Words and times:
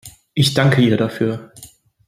Ich 0.33 0.55
danke 0.55 0.81
ihr 0.81 0.97
dafür! 0.97 1.53